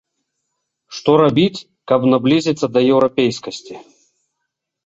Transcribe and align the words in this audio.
Што 0.99 1.11
рабіць, 1.23 1.61
каб 1.91 2.01
наблізіцца 2.13 2.65
да 2.79 2.83
еўрапейскасці? 2.93 3.73